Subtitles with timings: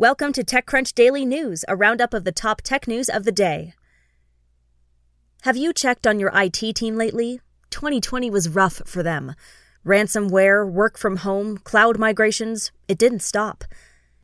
[0.00, 3.74] Welcome to TechCrunch Daily News, a roundup of the top tech news of the day.
[5.42, 7.42] Have you checked on your IT team lately?
[7.68, 9.34] 2020 was rough for them.
[9.84, 13.62] Ransomware, work from home, cloud migrations, it didn't stop.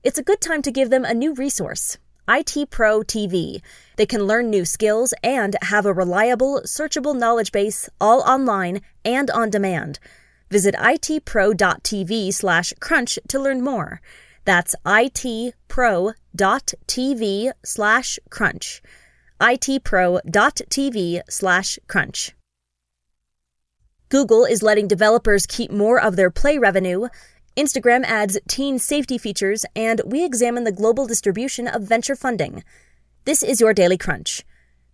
[0.02, 3.60] It's a good time to give them a new resource IT Pro TV.
[3.96, 9.30] They can learn new skills and have a reliable, searchable knowledge base all online and
[9.30, 9.98] on demand.
[10.50, 14.00] Visit itpro.tv slash crunch to learn more.
[14.46, 15.52] That's itpro.tv
[17.64, 18.82] slash crunch.
[19.40, 22.32] itpro.tv slash crunch.
[24.08, 27.08] Google is letting developers keep more of their Play revenue.
[27.56, 32.62] Instagram adds teen safety features, and we examine the global distribution of venture funding.
[33.24, 34.44] This is your Daily Crunch.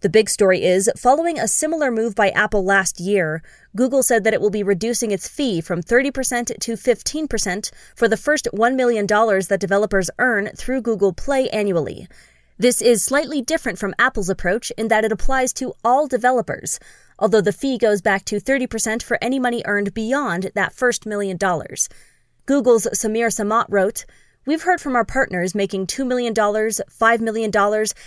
[0.03, 3.40] The big story is following a similar move by Apple last year,
[3.77, 8.17] Google said that it will be reducing its fee from 30% to 15% for the
[8.17, 12.08] first $1 million that developers earn through Google Play annually.
[12.58, 16.80] This is slightly different from Apple's approach in that it applies to all developers,
[17.20, 21.36] although the fee goes back to 30% for any money earned beyond that first million
[21.36, 21.89] dollars.
[22.45, 24.05] Google's Samir Samat wrote,
[24.45, 27.53] We've heard from our partners making $2 million, $5 million,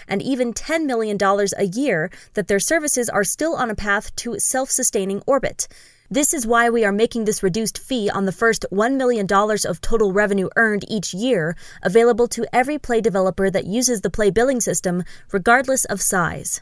[0.09, 1.17] and even $10 million
[1.57, 5.69] a year that their services are still on a path to self sustaining orbit.
[6.09, 9.79] This is why we are making this reduced fee on the first $1 million of
[9.79, 14.59] total revenue earned each year available to every Play developer that uses the Play billing
[14.59, 16.61] system, regardless of size.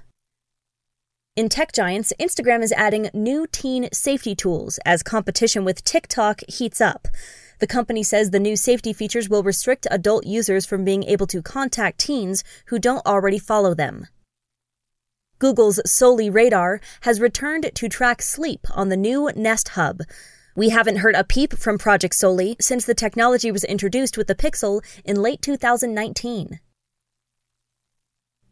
[1.35, 6.79] In tech giants, Instagram is adding new teen safety tools as competition with TikTok heats
[6.79, 7.07] up.
[7.63, 11.41] The company says the new safety features will restrict adult users from being able to
[11.41, 14.07] contact teens who don't already follow them.
[15.39, 20.01] Google's Soli radar has returned to track sleep on the new Nest Hub.
[20.57, 24.35] We haven't heard a peep from Project Soli since the technology was introduced with the
[24.35, 26.59] Pixel in late 2019.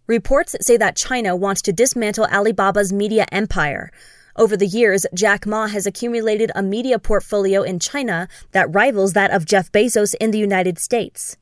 [0.08, 3.92] Reports say that China wants to dismantle Alibaba's media empire.
[4.42, 9.30] Over the years, Jack Ma has accumulated a media portfolio in China that rivals that
[9.30, 11.38] of Jeff Bezos in the United States.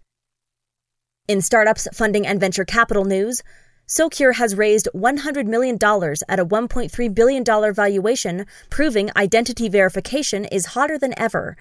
[1.26, 3.42] In startups, funding, and venture capital news,
[3.86, 10.98] Socure has raised $100 million at a $1.3 billion valuation, proving identity verification is hotter
[10.98, 11.56] than ever.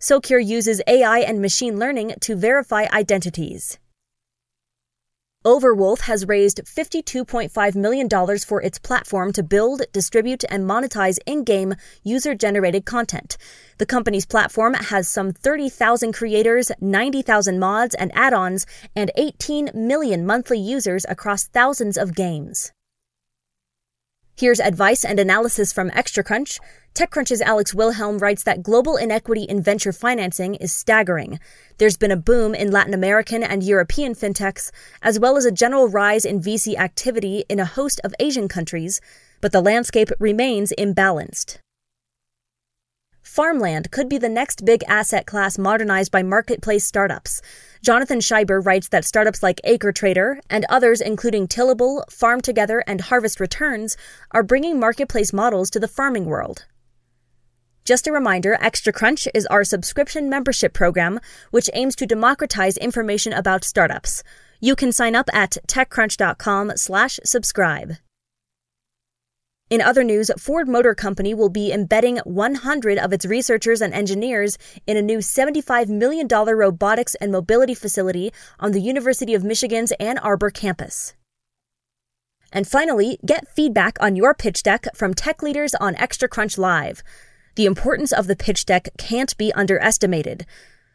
[0.00, 3.78] Socure uses AI and machine learning to verify identities.
[5.42, 11.76] Overwolf has raised $52.5 million for its platform to build, distribute, and monetize in game
[12.04, 13.38] user generated content.
[13.78, 20.26] The company's platform has some 30,000 creators, 90,000 mods and add ons, and 18 million
[20.26, 22.72] monthly users across thousands of games.
[24.40, 26.60] Here's advice and analysis from ExtraCrunch.
[26.94, 31.38] TechCrunch's Alex Wilhelm writes that global inequity in venture financing is staggering.
[31.76, 34.70] There's been a boom in Latin American and European fintechs,
[35.02, 39.02] as well as a general rise in VC activity in a host of Asian countries,
[39.42, 41.58] but the landscape remains imbalanced.
[43.30, 47.40] Farmland could be the next big asset class modernized by marketplace startups.
[47.80, 53.38] Jonathan Shieber writes that startups like AcreTrader and others, including Tillable, Farm Together, and Harvest
[53.38, 53.96] Returns,
[54.32, 56.66] are bringing marketplace models to the farming world.
[57.84, 61.20] Just a reminder, Extra Crunch is our subscription membership program,
[61.52, 64.24] which aims to democratize information about startups.
[64.58, 67.92] You can sign up at techcrunch.com slash subscribe.
[69.70, 74.58] In other news, Ford Motor Company will be embedding 100 of its researchers and engineers
[74.84, 80.18] in a new $75 million robotics and mobility facility on the University of Michigan's Ann
[80.18, 81.14] Arbor campus.
[82.52, 87.04] And finally, get feedback on your pitch deck from tech leaders on Extra Crunch Live.
[87.54, 90.46] The importance of the pitch deck can't be underestimated.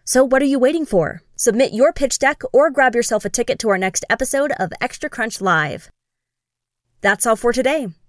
[0.03, 1.21] So, what are you waiting for?
[1.37, 5.09] Submit your pitch deck or grab yourself a ticket to our next episode of Extra
[5.09, 5.89] Crunch Live.
[6.99, 7.87] That's all for today.